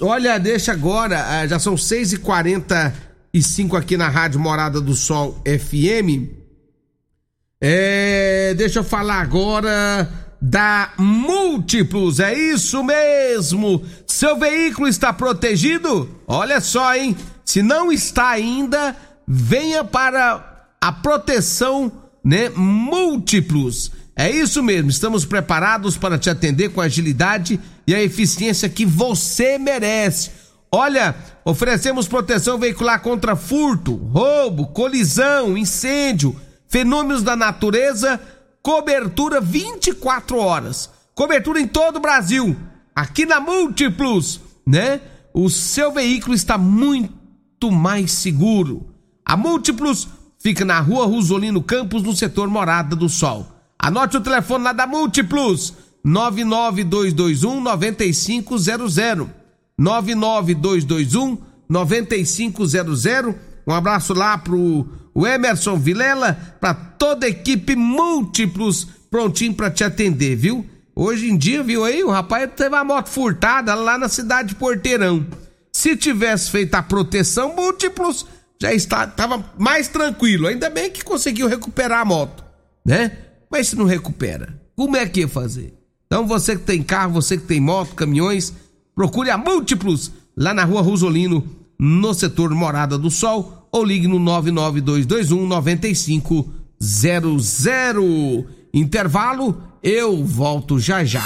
Olha, 0.00 0.38
deixa 0.38 0.72
agora, 0.72 1.24
ah, 1.28 1.46
já 1.46 1.58
são 1.58 1.76
6 1.76 2.14
e 2.14 2.16
45 2.18 3.76
aqui 3.76 3.96
na 3.96 4.08
Rádio 4.08 4.40
Morada 4.40 4.80
do 4.80 4.94
Sol 4.94 5.40
FM. 5.44 6.28
É, 7.60 8.54
deixa 8.56 8.80
eu 8.80 8.84
falar 8.84 9.20
agora 9.20 10.10
da 10.40 10.92
Múltiplos. 10.96 12.18
É 12.18 12.32
isso 12.32 12.82
mesmo. 12.82 13.84
Seu 14.06 14.38
veículo 14.38 14.88
está 14.88 15.12
protegido? 15.12 16.08
Olha 16.26 16.60
só, 16.60 16.94
hein? 16.94 17.16
Se 17.44 17.62
não 17.62 17.92
está 17.92 18.30
ainda, 18.30 18.96
venha 19.26 19.84
para 19.84 20.66
a 20.80 20.92
proteção, 20.92 21.92
né? 22.24 22.48
Múltiplos. 22.50 23.92
É 24.16 24.30
isso 24.30 24.62
mesmo. 24.62 24.90
Estamos 24.90 25.24
preparados 25.24 25.96
para 25.96 26.18
te 26.18 26.30
atender 26.30 26.70
com 26.70 26.80
a 26.80 26.84
agilidade 26.84 27.60
e 27.86 27.94
a 27.94 28.02
eficiência 28.02 28.68
que 28.68 28.86
você 28.86 29.58
merece. 29.58 30.30
Olha, 30.72 31.16
oferecemos 31.44 32.06
proteção 32.06 32.58
veicular 32.58 33.00
contra 33.00 33.34
furto, 33.34 33.96
roubo, 33.96 34.68
colisão, 34.68 35.58
incêndio, 35.58 36.36
fenômenos 36.68 37.22
da 37.24 37.34
natureza 37.34 38.20
cobertura 38.62 39.40
24 39.40 40.36
horas. 40.38 40.90
Cobertura 41.14 41.60
em 41.60 41.66
todo 41.66 41.96
o 41.96 42.00
Brasil. 42.00 42.56
Aqui 42.94 43.26
na 43.26 43.40
Múltiplos, 43.40 44.40
né? 44.66 45.00
O 45.32 45.48
seu 45.48 45.92
veículo 45.92 46.34
está 46.34 46.58
muito 46.58 47.70
mais 47.70 48.12
seguro. 48.12 48.86
A 49.24 49.36
Múltiplos 49.36 50.08
fica 50.38 50.64
na 50.64 50.80
rua 50.80 51.06
Rosolino 51.06 51.62
Campos, 51.62 52.02
no 52.02 52.16
setor 52.16 52.48
Morada 52.48 52.96
do 52.96 53.08
Sol. 53.08 53.46
Anote 53.78 54.16
o 54.16 54.20
telefone 54.20 54.64
lá 54.64 54.72
da 54.72 54.86
Múltiplos: 54.86 55.74
99221 56.04 57.60
9500. 57.60 58.96
99221 59.78 61.38
9500. 61.68 63.04
Um 63.66 63.72
abraço 63.72 64.12
lá 64.12 64.36
pro 64.36 64.86
o 65.20 65.26
Emerson 65.26 65.76
Vilela, 65.76 66.56
para 66.58 66.72
toda 66.72 67.26
a 67.26 67.28
equipe 67.28 67.76
múltiplos 67.76 68.88
prontinho 69.10 69.52
para 69.52 69.70
te 69.70 69.84
atender, 69.84 70.34
viu? 70.34 70.64
Hoje 70.96 71.30
em 71.30 71.36
dia, 71.36 71.62
viu 71.62 71.84
aí, 71.84 72.02
o 72.02 72.10
rapaz 72.10 72.48
teve 72.56 72.74
a 72.74 72.82
moto 72.82 73.08
furtada 73.08 73.74
lá 73.74 73.98
na 73.98 74.08
cidade 74.08 74.50
de 74.50 74.54
Porteirão. 74.54 75.26
Se 75.70 75.94
tivesse 75.94 76.50
feito 76.50 76.74
a 76.74 76.82
proteção 76.82 77.54
múltiplos, 77.54 78.26
já 78.58 78.72
está, 78.72 79.06
tava 79.06 79.44
mais 79.58 79.88
tranquilo. 79.88 80.46
Ainda 80.46 80.70
bem 80.70 80.90
que 80.90 81.04
conseguiu 81.04 81.48
recuperar 81.48 82.00
a 82.00 82.04
moto, 82.04 82.42
né? 82.84 83.12
Mas 83.50 83.68
se 83.68 83.76
não 83.76 83.84
recupera, 83.84 84.58
como 84.74 84.96
é 84.96 85.06
que 85.06 85.20
ia 85.20 85.28
fazer? 85.28 85.74
Então 86.06 86.26
você 86.26 86.56
que 86.56 86.62
tem 86.62 86.82
carro, 86.82 87.12
você 87.12 87.36
que 87.36 87.44
tem 87.44 87.60
moto, 87.60 87.94
caminhões, 87.94 88.54
procure 88.94 89.28
a 89.28 89.36
Múltiplos 89.36 90.12
lá 90.34 90.54
na 90.54 90.64
rua 90.64 90.80
Rosolino, 90.80 91.46
no 91.78 92.14
setor 92.14 92.50
Morada 92.54 92.96
do 92.96 93.10
Sol 93.10 93.59
ou 93.72 93.84
ligue 93.84 94.06
no 94.06 94.18
99221 94.18 95.46
9500. 95.46 96.60
Intervalo, 98.72 99.62
eu 99.82 100.24
volto 100.24 100.78
já 100.78 101.04
já. 101.04 101.22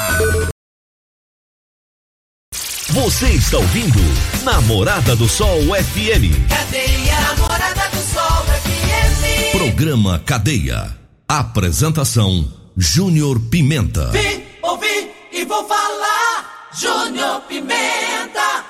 Você 2.88 3.30
está 3.30 3.58
ouvindo 3.58 3.98
Namorada 4.44 5.16
do 5.16 5.28
Sol 5.28 5.60
FM. 5.62 6.48
Cadeia 6.48 7.20
Namorada 7.20 7.88
do 7.90 7.96
Sol 7.96 8.44
FM. 8.62 9.52
Programa 9.52 10.18
Cadeia. 10.20 10.96
Apresentação 11.26 12.52
Júnior 12.76 13.40
Pimenta. 13.50 14.10
Vim, 14.12 14.44
ouvi 14.62 15.10
e 15.32 15.44
vou 15.44 15.66
falar. 15.66 16.68
Júnior 16.72 17.40
Pimenta. 17.48 18.64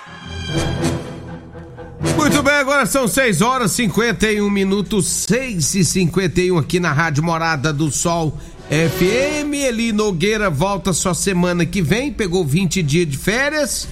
Muito 2.17 2.43
bem, 2.43 2.55
agora 2.55 2.87
são 2.87 3.07
6 3.09 3.43
horas 3.43 3.73
51 3.73 4.49
minutos, 4.49 5.07
6 5.07 5.75
e 5.75 5.85
51 5.85 6.57
aqui 6.59 6.79
na 6.79 6.93
Rádio 6.93 7.23
Morada 7.23 7.73
do 7.73 7.91
Sol 7.91 8.39
FM. 8.69 9.53
Eli 9.53 9.93
Nogueira 9.93 10.49
volta 10.49 10.93
só 10.93 11.13
semana 11.13 11.67
que 11.67 11.83
vem, 11.83 12.13
pegou 12.13 12.45
20 12.45 12.83
dias 12.83 13.09
de 13.09 13.19
férias. 13.19 13.89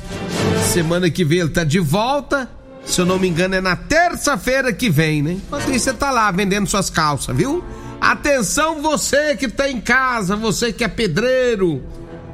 Semana 0.73 1.11
que 1.11 1.25
vem 1.25 1.41
ele 1.41 1.51
tá 1.51 1.65
de 1.65 1.81
volta. 1.81 2.49
Se 2.85 3.01
eu 3.01 3.07
não 3.07 3.19
me 3.19 3.29
engano, 3.29 3.55
é 3.55 3.61
na 3.61 3.77
terça-feira 3.77 4.73
que 4.73 4.89
vem, 4.89 5.23
né? 5.23 5.39
Você 5.69 5.93
tá 5.93 6.11
lá 6.11 6.31
vendendo 6.31 6.67
suas 6.67 6.91
calças, 6.91 7.37
viu? 7.37 7.63
Atenção, 8.01 8.83
você 8.83 9.37
que 9.37 9.49
tá 9.49 9.69
em 9.69 9.81
casa, 9.81 10.35
você 10.35 10.73
que 10.73 10.83
é 10.83 10.89
pedreiro, 10.89 11.83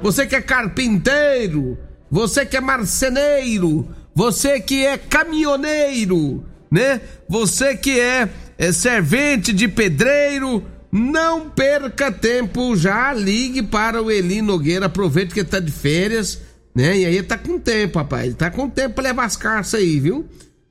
você 0.03 0.27
que 0.27 0.35
é 0.35 0.41
carpinteiro, 0.41 1.77
você 2.11 2.47
que 2.47 2.57
é 2.57 2.61
marceneiro, 2.61 3.87
você 4.19 4.59
que 4.59 4.85
é 4.85 4.99
caminhoneiro, 4.99 6.45
né? 6.69 7.01
Você 7.29 7.77
que 7.77 8.01
é, 8.01 8.29
é 8.59 8.73
servente 8.73 9.53
de 9.53 9.69
pedreiro, 9.69 10.65
não 10.91 11.49
perca 11.49 12.11
tempo, 12.11 12.75
já 12.75 13.15
ligue 13.15 13.63
para 13.63 14.03
o 14.03 14.11
Eli 14.11 14.43
Nogueira, 14.43 14.87
aproveite 14.87 15.33
que 15.33 15.39
ele 15.39 15.49
tá 15.49 15.61
de 15.61 15.71
férias, 15.71 16.41
né? 16.75 16.99
E 16.99 17.07
aí 17.07 17.23
tá 17.23 17.39
com 17.39 17.61
tempo, 17.61 18.01
rapaz, 18.01 18.25
ele 18.25 18.35
tá 18.35 18.51
com 18.51 18.69
tempo 18.69 18.97
pra 18.97 19.05
levar 19.05 19.25
as 19.25 19.37
carças 19.37 19.79
aí, 19.79 20.01
viu? 20.01 20.27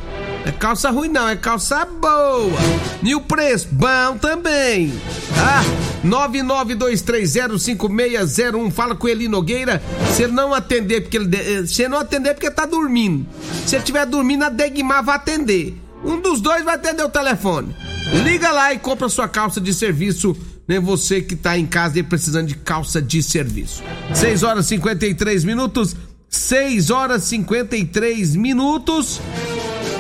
É 0.46 0.52
calça 0.52 0.90
ruim 0.90 1.10
não, 1.10 1.28
é 1.28 1.36
calça 1.36 1.86
boa. 1.86 2.58
E 3.04 3.14
o 3.16 3.22
preço? 3.22 3.68
Bom 3.72 4.18
também. 4.20 4.94
Tá? 5.36 5.64
992305601. 6.06 8.72
Fala 8.72 8.96
com 8.96 9.08
ele 9.08 9.28
Nogueira. 9.28 9.82
Se 10.16 10.26
não 10.28 10.54
atender 10.54 11.02
porque 11.02 11.18
ele 11.18 11.36
eh, 11.36 11.66
se 11.66 11.88
não 11.88 12.00
atender 12.00 12.34
porque 12.34 12.50
tá 12.50 12.66
dormindo. 12.66 13.28
Se 13.66 13.76
ele 13.76 13.84
estiver 13.84 14.06
dormindo, 14.06 14.44
a 14.44 14.50
Degmar 14.50 15.04
vai 15.04 15.16
atender. 15.16 15.78
Um 16.04 16.20
dos 16.20 16.42
dois 16.42 16.64
vai 16.64 16.76
atender 16.76 17.04
o 17.04 17.10
telefone. 17.10 17.76
Liga 18.24 18.52
lá 18.52 18.74
e 18.74 18.80
compra 18.80 19.10
sua 19.10 19.28
calça 19.28 19.60
de 19.60 19.74
serviço 19.74 20.36
né? 20.70 20.80
Você 20.80 21.20
que 21.20 21.36
tá 21.36 21.58
em 21.58 21.66
casa 21.66 21.98
e 21.98 22.04
precisando 22.04 22.46
de 22.46 22.54
calça 22.54 23.02
de 23.02 23.24
serviço. 23.24 23.82
6 24.14 24.44
horas 24.44 24.66
e 24.66 24.70
53 24.70 25.44
minutos. 25.44 25.96
6 26.30 26.92
horas 26.92 27.24
e 27.24 27.30
53 27.30 28.36
minutos. 28.36 29.20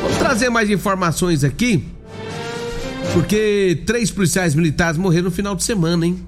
Vamos 0.01 0.18
trazer 0.18 0.50
mais 0.50 0.70
informações 0.70 1.44
aqui, 1.44 1.86
porque 3.13 3.82
três 3.86 4.10
policiais 4.10 4.56
militares 4.56 4.98
morreram 4.98 5.25
no 5.25 5.32
final 5.32 5.56
de 5.56 5.63
semana, 5.63 6.06
hein? 6.06 6.25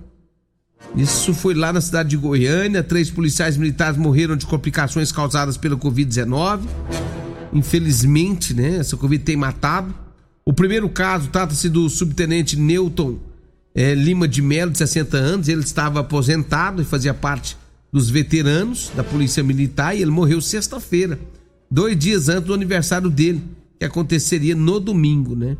Isso 0.95 1.33
foi 1.33 1.53
lá 1.53 1.71
na 1.71 1.79
cidade 1.79 2.09
de 2.09 2.17
Goiânia. 2.17 2.83
Três 2.83 3.09
policiais 3.09 3.55
militares 3.55 3.97
morreram 3.97 4.35
de 4.35 4.45
complicações 4.45 5.11
causadas 5.11 5.55
pela 5.55 5.77
Covid-19. 5.77 6.61
Infelizmente, 7.53 8.53
né? 8.53 8.77
Essa 8.77 8.97
Covid 8.97 9.23
tem 9.23 9.37
matado. 9.37 9.93
O 10.43 10.51
primeiro 10.51 10.89
caso 10.89 11.29
trata-se 11.29 11.69
do 11.69 11.89
subtenente 11.89 12.57
Newton 12.57 13.19
é, 13.73 13.93
Lima 13.93 14.27
de 14.27 14.41
Melo, 14.41 14.71
de 14.71 14.79
60 14.79 15.15
anos. 15.15 15.47
Ele 15.47 15.61
estava 15.61 16.01
aposentado 16.01 16.81
e 16.81 16.85
fazia 16.85 17.13
parte 17.13 17.57
dos 17.91 18.09
veteranos 18.09 18.91
da 18.93 19.03
Polícia 19.03 19.43
Militar 19.43 19.95
e 19.95 20.01
ele 20.01 20.11
morreu 20.11 20.41
sexta-feira, 20.41 21.19
dois 21.69 21.97
dias 21.97 22.29
antes 22.29 22.47
do 22.47 22.53
aniversário 22.53 23.09
dele 23.09 23.41
que 23.81 23.85
aconteceria 23.85 24.55
no 24.55 24.79
domingo, 24.79 25.35
né? 25.35 25.57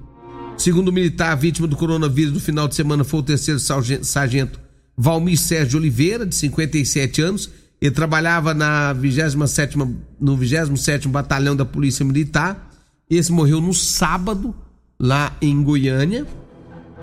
Segundo 0.56 0.90
o 0.90 0.94
militar, 0.94 1.32
a 1.32 1.36
vítima 1.36 1.68
do 1.68 1.76
coronavírus 1.76 2.32
do 2.32 2.40
final 2.40 2.68
de 2.68 2.76
semana 2.76 3.04
foi 3.04 3.20
o 3.20 3.24
terceiro 3.24 3.60
sargento 3.60 4.60
Valmir 4.96 5.40
Sérgio 5.40 5.80
Oliveira, 5.80 6.24
de 6.24 6.36
57 6.36 7.20
anos. 7.20 7.50
Ele 7.82 7.90
trabalhava 7.90 8.54
na 8.54 8.94
27 8.94 9.76
no 10.20 10.38
27 10.38 11.08
Batalhão 11.08 11.56
da 11.56 11.66
Polícia 11.66 12.06
Militar. 12.06 12.70
Esse 13.10 13.32
morreu 13.32 13.60
no 13.60 13.74
sábado, 13.74 14.54
lá 15.00 15.36
em 15.42 15.64
Goiânia. 15.64 16.28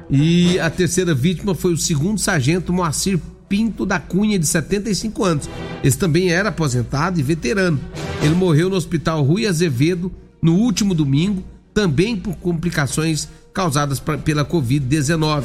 E 0.09 0.57
a 0.61 0.71
terceira 0.71 1.17
vítima 1.17 1.53
foi 1.53 1.73
o 1.73 1.77
segundo 1.77 2.21
sargento 2.21 2.73
Moacir 2.73 3.19
Pinto 3.49 3.85
da 3.85 3.99
Cunha, 3.99 4.39
de 4.39 4.47
75 4.47 5.25
anos. 5.25 5.51
Esse 5.83 5.99
também 5.99 6.31
era 6.31 6.51
aposentado 6.51 7.19
e 7.19 7.25
veterano. 7.25 7.81
Ele 8.23 8.37
morreu 8.37 8.71
no 8.71 8.77
Hospital 8.77 9.25
Rui 9.25 9.49
Azevedo, 9.49 10.13
no 10.41 10.55
último 10.55 10.95
domingo, 10.95 11.43
também 11.75 12.17
por 12.17 12.35
complicações 12.37 13.29
causadas 13.53 14.01
pra, 14.01 14.19
pela 14.19 14.45
Covid-19. 14.45 15.45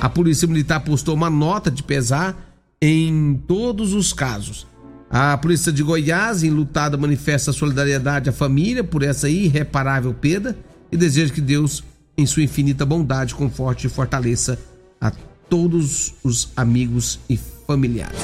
A 0.00 0.08
Polícia 0.08 0.46
Militar 0.46 0.80
postou 0.80 1.14
uma 1.14 1.30
nota 1.30 1.70
de 1.70 1.82
pesar 1.82 2.36
em 2.80 3.40
todos 3.46 3.92
os 3.92 4.12
casos. 4.12 4.66
A 5.10 5.36
Polícia 5.38 5.72
de 5.72 5.82
Goiás, 5.82 6.42
enlutada, 6.42 6.96
manifesta 6.96 7.52
solidariedade 7.52 8.28
à 8.28 8.32
família 8.32 8.84
por 8.84 9.02
essa 9.02 9.28
irreparável 9.28 10.12
perda 10.12 10.56
e 10.92 10.96
deseja 10.96 11.32
que 11.32 11.40
Deus, 11.40 11.82
em 12.16 12.26
sua 12.26 12.42
infinita 12.42 12.84
bondade, 12.84 13.34
conforte 13.34 13.86
e 13.86 13.90
fortaleça 13.90 14.58
a 15.00 15.10
todos 15.48 16.14
os 16.22 16.50
amigos 16.56 17.18
e 17.28 17.38
familiares. 17.66 18.18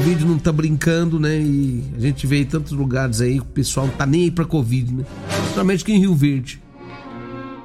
Covid 0.00 0.24
não 0.24 0.38
tá 0.38 0.50
brincando, 0.50 1.20
né? 1.20 1.38
E 1.38 1.84
a 1.94 2.00
gente 2.00 2.26
vê 2.26 2.40
em 2.40 2.46
tantos 2.46 2.72
lugares 2.72 3.20
aí 3.20 3.34
que 3.34 3.40
o 3.40 3.44
pessoal 3.44 3.86
não 3.86 3.92
tá 3.92 4.06
nem 4.06 4.22
aí 4.22 4.30
pra 4.30 4.46
Covid, 4.46 4.94
né? 4.94 5.04
Principalmente 5.42 5.82
aqui 5.82 5.92
em 5.92 5.98
Rio 5.98 6.14
Verde. 6.14 6.62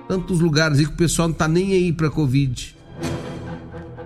Tantos 0.09 0.41
lugares 0.41 0.79
aí 0.79 0.85
que 0.85 0.91
o 0.91 0.97
pessoal 0.97 1.29
não 1.29 1.35
tá 1.35 1.47
nem 1.47 1.71
aí 1.71 1.93
pra 1.93 2.09
Covid. 2.09 2.75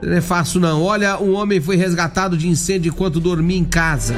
Não 0.03 0.13
é 0.13 0.21
fácil 0.21 0.59
não. 0.59 0.83
Olha, 0.83 1.19
um 1.19 1.33
homem 1.33 1.59
foi 1.59 1.75
resgatado 1.75 2.37
de 2.37 2.47
incêndio 2.47 2.91
enquanto 2.91 3.19
dormia 3.19 3.57
em 3.57 3.65
casa. 3.65 4.13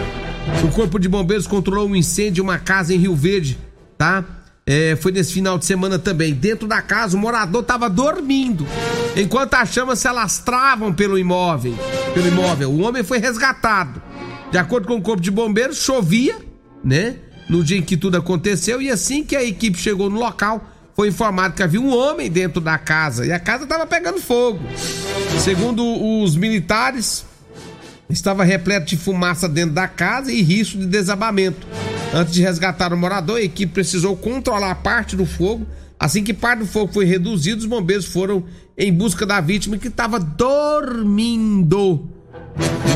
O 0.62 0.68
corpo 0.68 1.00
de 1.00 1.08
bombeiros 1.08 1.48
controlou 1.48 1.88
um 1.88 1.96
incêndio 1.96 2.42
em 2.42 2.44
uma 2.44 2.60
casa 2.60 2.94
em 2.94 2.98
Rio 2.98 3.16
Verde, 3.16 3.58
tá? 3.98 4.26
É, 4.66 4.96
foi 4.96 5.12
nesse 5.12 5.34
final 5.34 5.58
de 5.58 5.66
semana 5.66 5.98
também. 5.98 6.34
Dentro 6.34 6.68
da 6.68 6.82
casa, 6.82 7.18
o 7.18 7.20
morador 7.20 7.62
estava 7.62 7.90
dormindo, 7.90 8.66
enquanto 9.16 9.56
as 9.56 9.70
chamas 9.70 10.00
se 10.00 10.08
alastravam 10.08 10.94
pelo 10.94 11.18
imóvel. 11.18 11.76
Pelo 12.14 12.28
imóvel, 12.28 12.70
o 12.70 12.82
homem 12.82 13.04
foi 13.04 13.18
resgatado. 13.18 14.02
De 14.52 14.58
acordo 14.58 14.88
com 14.88 14.96
o 14.96 15.02
corpo 15.02 15.22
de 15.22 15.32
bombeiros, 15.32 15.78
chovia, 15.78 16.38
né? 16.84 17.16
No 17.50 17.64
dia 17.64 17.78
em 17.78 17.82
que 17.82 17.98
tudo 17.98 18.18
aconteceu 18.18 18.82
e 18.82 18.90
assim 18.90 19.24
que 19.24 19.36
a 19.36 19.44
equipe 19.44 19.78
chegou 19.78 20.10
no 20.10 20.20
local, 20.20 20.70
foi 20.96 21.08
informado 21.08 21.56
que 21.56 21.64
havia 21.64 21.82
um 21.82 21.96
homem 21.96 22.30
dentro 22.30 22.62
da 22.62 22.78
casa 22.78 23.26
e 23.26 23.32
a 23.32 23.40
casa 23.40 23.64
estava 23.64 23.88
pegando 23.88 24.20
fogo. 24.20 24.60
Segundo 25.40 25.84
os 26.22 26.36
militares, 26.36 27.26
estava 28.10 28.44
repleto 28.44 28.88
de 28.88 28.98
fumaça 28.98 29.50
dentro 29.50 29.74
da 29.74 29.88
casa 29.88 30.32
e 30.32 30.42
risco 30.42 30.78
de 30.78 30.86
desabamento. 30.86 31.66
Antes 32.14 32.34
de 32.34 32.42
resgatar 32.42 32.92
o 32.94 32.98
morador, 32.98 33.38
a 33.38 33.42
equipe 33.42 33.72
precisou 33.72 34.18
controlar 34.18 34.76
parte 34.76 35.16
do 35.16 35.26
fogo. 35.26 35.66
Assim 35.98 36.24
que 36.24 36.34
parte 36.34 36.60
do 36.60 36.66
fogo 36.66 36.92
foi 36.92 37.06
reduzido, 37.06 37.60
os 37.60 37.66
bombeiros 37.66 38.06
foram 38.06 38.44
em 38.78 38.92
busca 38.92 39.26
da 39.26 39.40
vítima 39.40 39.78
que 39.78 39.88
estava 39.88 40.20
dormindo. 40.20 42.10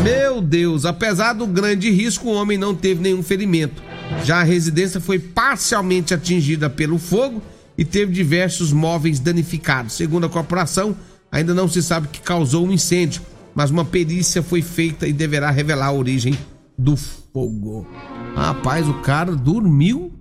Meu 0.03 0.41
Deus, 0.41 0.85
apesar 0.85 1.33
do 1.33 1.47
grande 1.47 1.89
risco, 1.89 2.27
o 2.27 2.33
homem 2.33 2.57
não 2.57 2.75
teve 2.75 3.01
nenhum 3.01 3.23
ferimento. 3.23 3.81
Já 4.23 4.41
a 4.41 4.43
residência 4.43 4.99
foi 4.99 5.17
parcialmente 5.17 6.13
atingida 6.13 6.69
pelo 6.69 6.97
fogo 6.97 7.41
e 7.77 7.85
teve 7.85 8.11
diversos 8.11 8.73
móveis 8.73 9.19
danificados. 9.19 9.93
Segundo 9.93 10.25
a 10.25 10.29
corporação, 10.29 10.95
ainda 11.31 11.53
não 11.53 11.69
se 11.69 11.81
sabe 11.81 12.07
o 12.07 12.09
que 12.09 12.21
causou 12.21 12.67
o 12.67 12.71
incêndio, 12.71 13.21
mas 13.53 13.71
uma 13.71 13.85
perícia 13.85 14.43
foi 14.43 14.61
feita 14.61 15.07
e 15.07 15.13
deverá 15.13 15.49
revelar 15.51 15.87
a 15.87 15.93
origem 15.93 16.37
do 16.77 16.97
fogo. 16.97 17.87
Rapaz, 18.35 18.87
o 18.87 18.95
cara 18.95 19.35
dormiu, 19.35 20.11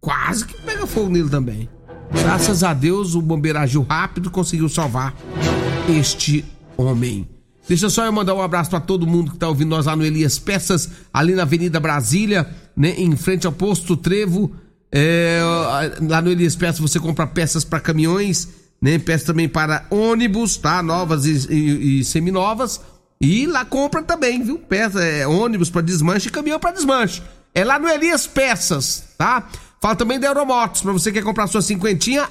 quase 0.00 0.44
que 0.44 0.60
pega 0.62 0.86
fogo 0.86 1.10
nele 1.10 1.28
também. 1.28 1.68
Graças 2.12 2.62
a 2.62 2.72
Deus, 2.74 3.14
o 3.14 3.22
bombeiro 3.22 3.58
agiu 3.58 3.82
rápido 3.82 4.30
conseguiu 4.30 4.68
salvar 4.68 5.14
este 5.88 6.44
homem. 6.76 7.26
Deixa 7.68 7.90
só 7.90 8.04
eu 8.04 8.12
mandar 8.12 8.34
um 8.34 8.42
abraço 8.42 8.70
para 8.70 8.78
todo 8.78 9.06
mundo 9.06 9.32
que 9.32 9.38
tá 9.38 9.48
ouvindo 9.48 9.70
nós 9.70 9.86
lá 9.86 9.96
no 9.96 10.04
Elias 10.04 10.38
Peças, 10.38 10.88
ali 11.12 11.34
na 11.34 11.42
Avenida 11.42 11.80
Brasília, 11.80 12.48
né, 12.76 12.94
em 12.96 13.16
frente 13.16 13.46
ao 13.46 13.52
posto 13.52 13.96
Trevo. 13.96 14.52
É, 14.92 15.40
lá 16.08 16.22
no 16.22 16.30
Elias 16.30 16.54
Peças 16.54 16.78
você 16.78 17.00
compra 17.00 17.26
peças 17.26 17.64
para 17.64 17.80
caminhões, 17.80 18.48
né, 18.80 18.98
peças 18.98 19.26
também 19.26 19.48
para 19.48 19.84
ônibus, 19.90 20.56
tá? 20.56 20.80
Novas 20.80 21.26
e, 21.26 21.52
e, 21.52 22.00
e 22.00 22.04
seminovas. 22.04 22.80
E 23.20 23.46
lá 23.46 23.64
compra 23.64 24.02
também, 24.02 24.44
viu? 24.44 24.58
Peça, 24.58 25.02
é, 25.02 25.26
ônibus 25.26 25.70
para 25.70 25.80
desmanche 25.80 26.28
e 26.28 26.30
caminhão 26.30 26.60
para 26.60 26.72
desmanche. 26.72 27.22
É 27.56 27.64
lá 27.64 27.78
no 27.78 27.88
Elias 27.88 28.26
Peças, 28.26 29.02
tá? 29.16 29.48
Fala 29.80 29.96
também 29.96 30.20
da 30.20 30.26
Euromotos, 30.26 30.82
para 30.82 30.92
você 30.92 31.10
que 31.10 31.18
quer 31.20 31.24
comprar 31.24 31.46
sua 31.46 31.62
cinquentinha, 31.62 32.28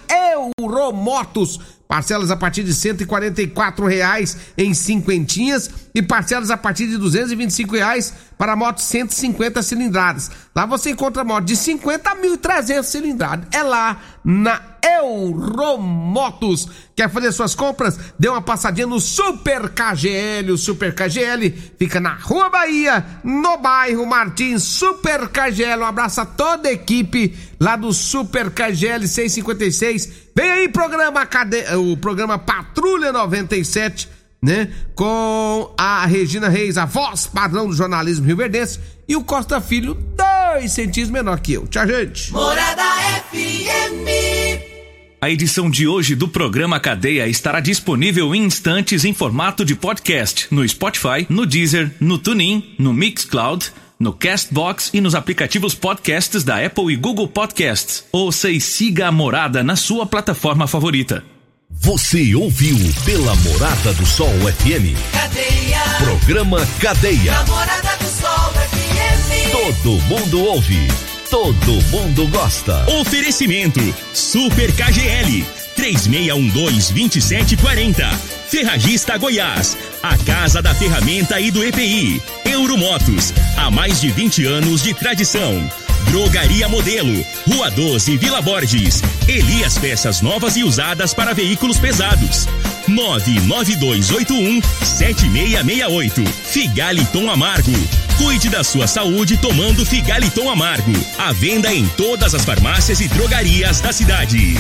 Euromotos. 0.60 1.60
Parcelas 1.88 2.32
a 2.32 2.36
partir 2.36 2.64
de 2.64 2.72
R$ 2.72 3.88
reais 3.88 4.38
em 4.58 4.74
cinquentinhas 4.74 5.70
e 5.94 6.02
parcelas 6.02 6.50
a 6.50 6.58
partir 6.58 6.88
de 6.88 6.96
R$ 6.96 7.68
reais 7.72 8.14
para 8.38 8.56
motos 8.56 8.84
150 8.86 9.62
cilindradas. 9.62 10.32
Lá 10.56 10.66
você 10.66 10.92
encontra 10.92 11.24
moto 11.24 11.46
de 11.46 11.56
50 11.56 12.10
a 12.10 12.16
1.300 12.16 12.84
cilindradas. 12.84 13.48
É 13.52 13.62
lá 13.62 14.02
na 14.24 14.62
Euromotos. 14.86 16.70
Quer 16.96 17.10
fazer 17.10 17.32
suas 17.32 17.56
compras? 17.56 17.98
Dê 18.20 18.30
uma 18.30 18.42
passadinha 18.42 18.86
no 18.86 19.00
Super 19.00 19.70
KGL. 19.70 20.52
O 20.52 20.58
Super 20.58 20.94
KGL 20.94 21.52
fica 21.78 22.00
na 22.00 22.14
Rua 22.14 22.50
Bahia, 22.50 23.04
no 23.24 23.58
bairro 23.58 24.06
Martins. 24.06 24.64
Super 24.64 25.28
KGL. 25.28 25.82
Um 25.82 25.86
abraço 25.86 26.22
a 26.22 26.26
toda 26.26 26.70
a 26.70 26.74
equipe 26.74 27.36
lá 27.60 27.76
do 27.76 27.94
Super 27.94 28.50
KGL 28.50 29.08
656. 29.08 30.10
Vem 30.36 30.52
aí 30.52 30.70
programa 30.70 31.26
Cade... 31.26 31.64
o 31.76 31.98
programa 31.98 32.38
Patrulha 32.38 33.12
97, 33.12 34.10
né? 34.42 34.70
Com 34.94 35.74
a 35.78 36.06
Regina 36.06 36.50
Reis, 36.50 36.78
a 36.78 36.86
voz 36.86 37.28
padrão 37.28 37.68
do 37.68 37.74
jornalismo 37.74 38.26
rioverdense 38.26 38.80
e 39.08 39.16
o 39.16 39.24
Costa 39.24 39.62
Filho, 39.62 39.94
dois 39.94 40.72
centímetros 40.72 41.10
menor 41.10 41.40
que 41.40 41.54
eu. 41.54 41.68
Tchau, 41.68 41.88
gente. 41.88 42.32
Morada 42.32 42.84
FM. 43.32 44.76
A 45.22 45.30
edição 45.32 45.72
de 45.72 45.88
hoje 45.88 46.14
do 46.14 46.28
programa 46.28 46.80
Cadeia 46.80 47.28
estará 47.28 47.60
disponível 47.60 48.36
em 48.36 48.44
instantes 48.44 49.04
em 49.04 49.14
formato 49.14 49.66
de 49.66 49.74
podcast 49.74 50.48
no 50.52 50.68
Spotify, 50.68 51.26
no 51.30 51.48
Deezer, 51.48 51.92
no 52.00 52.20
TuneIn, 52.20 52.76
no 52.78 52.94
Mixcloud 52.94 53.72
no 54.00 54.14
Castbox 54.14 54.92
e 54.94 55.02
nos 55.02 55.16
aplicativos 55.16 55.74
podcasts 55.74 56.44
da 56.44 56.64
Apple 56.66 56.94
e 56.94 56.96
Google 56.96 57.28
Podcasts. 57.28 58.06
Ouça 58.12 58.50
e 58.50 58.60
siga 58.60 59.08
a 59.08 59.12
Morada 59.12 59.64
na 59.64 59.76
sua 59.76 60.06
plataforma 60.06 60.68
favorita. 60.68 61.24
Você 61.70 62.36
ouviu 62.36 62.78
pela 63.04 63.36
Morada 63.36 63.94
do 63.94 64.06
Sol 64.06 64.30
FM. 64.30 64.96
Cadeia. 65.12 65.82
Programa 66.00 66.66
Cadeia. 66.80 67.32
Namorada 67.32 67.98
do 67.98 68.06
Sol 68.06 68.54
FM. 68.54 69.52
Todo 69.52 69.92
mundo 70.04 70.40
ouve. 70.40 70.88
Todo 71.30 71.74
mundo 71.92 72.28
gosta. 72.30 72.86
Oferecimento 73.00 73.82
Super 74.14 74.72
KGL 74.72 75.44
3612-2740. 75.76 78.18
Ferragista 78.50 79.18
Goiás, 79.18 79.78
a 80.02 80.18
casa 80.20 80.62
da 80.62 80.74
ferramenta 80.74 81.38
e 81.40 81.52
do 81.52 81.64
EPI. 81.64 82.22
Euromotos, 82.56 83.34
há 83.58 83.70
mais 83.70 84.00
de 84.00 84.10
20 84.10 84.46
anos 84.46 84.82
de 84.82 84.94
tradição. 84.94 85.70
Drogaria 86.10 86.70
Modelo, 86.70 87.26
Rua 87.46 87.70
12, 87.70 88.18
Vila 88.18 88.42
Borges. 88.42 89.02
Elias 89.28 89.78
Peças 89.78 90.22
Novas 90.22 90.56
e 90.56 90.64
Usadas 90.64 91.14
para 91.14 91.34
Veículos 91.34 91.78
Pesados. 91.78 92.48
99281 92.88 94.62
7668. 94.86 96.24
Figaliton 96.46 97.30
Amargo. 97.30 97.74
Cuide 98.18 98.50
da 98.50 98.64
sua 98.64 98.88
saúde 98.88 99.36
tomando 99.36 99.86
Figaliton 99.86 100.50
Amargo. 100.50 100.94
A 101.18 101.34
venda 101.34 101.74
em 101.74 101.86
todas 101.90 102.34
as 102.34 102.46
farmácias 102.46 103.02
e 103.02 103.10
drogarias 103.10 103.82
da 103.82 103.92
cidade. 103.92 104.56